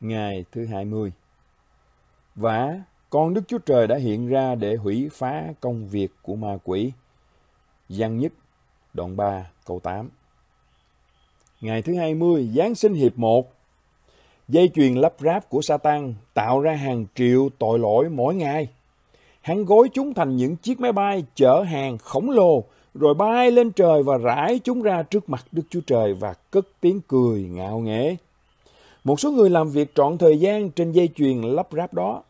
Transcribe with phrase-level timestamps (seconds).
[0.00, 1.12] ngày thứ 20.
[2.34, 6.58] Và con Đức Chúa Trời đã hiện ra để hủy phá công việc của ma
[6.64, 6.92] quỷ.
[7.88, 8.32] Giăng nhất,
[8.94, 10.08] đoạn 3, câu 8.
[11.60, 13.52] Ngày thứ 20, Giáng sinh hiệp 1.
[14.48, 18.68] Dây chuyền lắp ráp của Satan tạo ra hàng triệu tội lỗi mỗi ngày.
[19.40, 23.72] Hắn gối chúng thành những chiếc máy bay chở hàng khổng lồ, rồi bay lên
[23.72, 27.78] trời và rải chúng ra trước mặt Đức Chúa Trời và cất tiếng cười ngạo
[27.78, 28.16] nghễ.
[29.06, 32.22] Một số người làm việc trọn thời gian trên dây chuyền lắp ráp đó.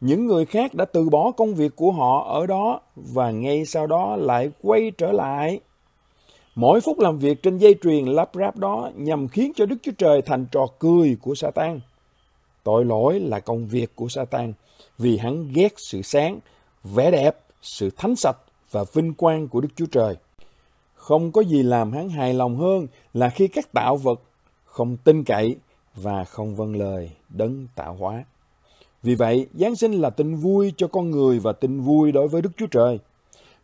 [0.00, 3.86] Những người khác đã từ bỏ công việc của họ ở đó và ngay sau
[3.86, 5.60] đó lại quay trở lại.
[6.54, 9.92] Mỗi phút làm việc trên dây chuyền lắp ráp đó nhằm khiến cho Đức Chúa
[9.98, 11.80] Trời thành trò cười của Satan.
[12.64, 14.52] Tội lỗi là công việc của Satan
[14.98, 16.38] vì hắn ghét sự sáng,
[16.84, 18.38] vẻ đẹp, sự thánh sạch
[18.70, 20.16] và vinh quang của Đức Chúa Trời.
[20.94, 24.20] Không có gì làm hắn hài lòng hơn là khi các tạo vật
[24.64, 25.56] không tin cậy
[25.94, 28.24] và không vâng lời đấng tạo hóa.
[29.02, 32.42] Vì vậy, Giáng sinh là tin vui cho con người và tin vui đối với
[32.42, 32.98] Đức Chúa Trời.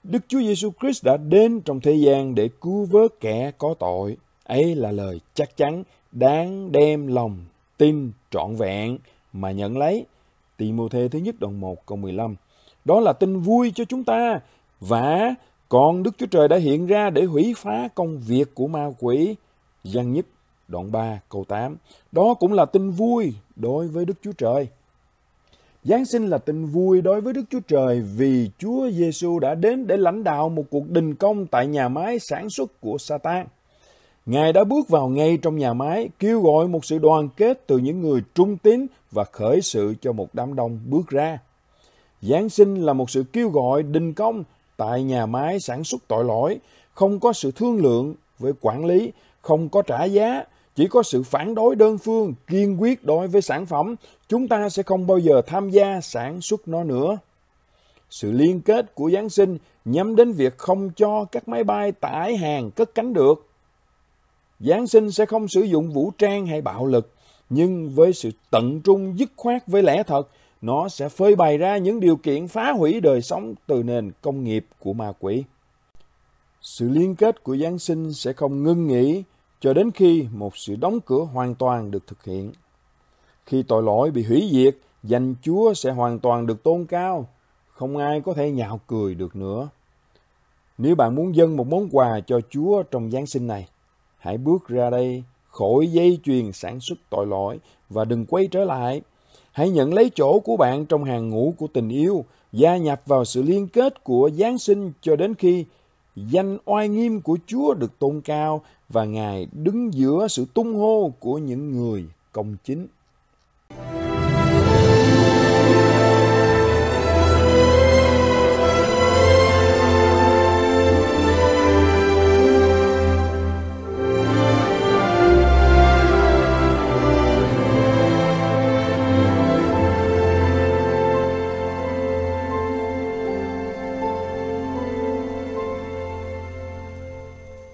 [0.05, 4.17] Đức Chúa Giêsu Christ đã đến trong thế gian để cứu vớt kẻ có tội.
[4.45, 7.37] Ấy là lời chắc chắn đáng đem lòng
[7.77, 8.99] tin trọn vẹn
[9.33, 10.07] mà nhận lấy.
[10.57, 12.37] Timothée thứ nhất đoạn 1 câu 15.
[12.85, 14.41] Đó là tin vui cho chúng ta
[14.81, 15.35] và
[15.69, 19.35] còn Đức Chúa Trời đã hiện ra để hủy phá công việc của ma quỷ.
[19.85, 20.27] Giăng nhất
[20.69, 21.77] đoạn 3 câu 8.
[22.13, 24.69] Đó cũng là tin vui đối với Đức Chúa Trời.
[25.85, 29.87] Giáng sinh là tin vui đối với Đức Chúa Trời vì Chúa Giêsu đã đến
[29.87, 33.47] để lãnh đạo một cuộc đình công tại nhà máy sản xuất của Satan.
[34.27, 37.79] Ngài đã bước vào ngay trong nhà máy, kêu gọi một sự đoàn kết từ
[37.79, 41.39] những người trung tín và khởi sự cho một đám đông bước ra.
[42.23, 44.45] Giáng sinh là một sự kêu gọi đình công
[44.77, 46.59] tại nhà máy sản xuất tội lỗi,
[46.95, 50.45] không có sự thương lượng với quản lý, không có trả giá,
[50.79, 53.95] chỉ có sự phản đối đơn phương, kiên quyết đối với sản phẩm,
[54.29, 57.19] chúng ta sẽ không bao giờ tham gia sản xuất nó nữa.
[58.11, 62.37] Sự liên kết của Giáng sinh nhắm đến việc không cho các máy bay tải
[62.37, 63.47] hàng cất cánh được.
[64.61, 67.13] Giáng sinh sẽ không sử dụng vũ trang hay bạo lực,
[67.51, 70.29] nhưng với sự tận trung dứt khoát với lẽ thật,
[70.61, 74.45] nó sẽ phơi bày ra những điều kiện phá hủy đời sống từ nền công
[74.45, 75.45] nghiệp của ma quỷ.
[76.63, 79.23] Sự liên kết của Giáng sinh sẽ không ngưng nghỉ
[79.61, 82.53] cho đến khi một sự đóng cửa hoàn toàn được thực hiện.
[83.47, 87.29] Khi tội lỗi bị hủy diệt, danh Chúa sẽ hoàn toàn được tôn cao,
[87.69, 89.69] không ai có thể nhạo cười được nữa.
[90.79, 93.69] Nếu bạn muốn dâng một món quà cho Chúa trong Giáng sinh này,
[94.19, 97.59] hãy bước ra đây khỏi dây chuyền sản xuất tội lỗi
[97.89, 99.03] và đừng quay trở lại.
[99.53, 103.25] Hãy nhận lấy chỗ của bạn trong hàng ngũ của tình yêu, gia nhập vào
[103.25, 105.65] sự liên kết của Giáng sinh cho đến khi
[106.31, 111.13] danh oai nghiêm của Chúa được tôn cao và Ngài đứng giữa sự tung hô
[111.19, 112.87] của những người công chính.